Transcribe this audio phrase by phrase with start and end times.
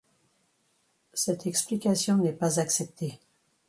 [1.13, 3.19] Cette explication n'est pas acceptée.